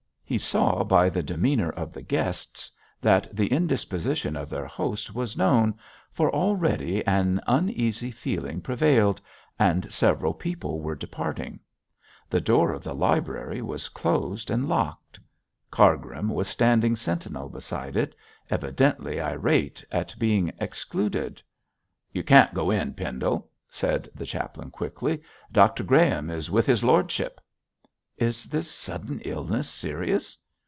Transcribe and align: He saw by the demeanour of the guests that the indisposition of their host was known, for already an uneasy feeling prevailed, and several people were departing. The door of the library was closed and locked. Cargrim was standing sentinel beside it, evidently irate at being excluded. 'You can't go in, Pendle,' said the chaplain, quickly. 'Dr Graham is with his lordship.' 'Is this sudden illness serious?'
He 0.31 0.37
saw 0.37 0.85
by 0.85 1.09
the 1.09 1.21
demeanour 1.21 1.71
of 1.71 1.91
the 1.91 2.01
guests 2.01 2.71
that 3.01 3.35
the 3.35 3.47
indisposition 3.47 4.37
of 4.37 4.49
their 4.49 4.65
host 4.65 5.13
was 5.13 5.35
known, 5.35 5.73
for 6.13 6.33
already 6.33 7.05
an 7.05 7.41
uneasy 7.47 8.11
feeling 8.11 8.61
prevailed, 8.61 9.19
and 9.59 9.91
several 9.91 10.33
people 10.33 10.79
were 10.79 10.95
departing. 10.95 11.59
The 12.29 12.39
door 12.39 12.71
of 12.71 12.81
the 12.81 12.95
library 12.95 13.61
was 13.61 13.89
closed 13.89 14.49
and 14.49 14.69
locked. 14.69 15.19
Cargrim 15.69 16.29
was 16.29 16.47
standing 16.47 16.95
sentinel 16.95 17.49
beside 17.49 17.97
it, 17.97 18.15
evidently 18.49 19.19
irate 19.19 19.83
at 19.91 20.15
being 20.17 20.53
excluded. 20.61 21.41
'You 22.13 22.23
can't 22.23 22.53
go 22.53 22.71
in, 22.71 22.93
Pendle,' 22.93 23.49
said 23.69 24.07
the 24.15 24.25
chaplain, 24.25 24.71
quickly. 24.71 25.23
'Dr 25.51 25.83
Graham 25.83 26.29
is 26.29 26.49
with 26.49 26.67
his 26.67 26.85
lordship.' 26.85 27.41
'Is 28.17 28.47
this 28.49 28.69
sudden 28.69 29.19
illness 29.21 29.67
serious?' 29.67 30.37